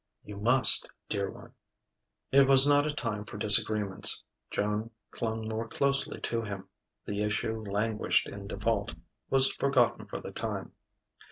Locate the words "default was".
8.47-9.53